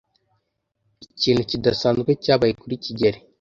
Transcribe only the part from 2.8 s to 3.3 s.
kigeli.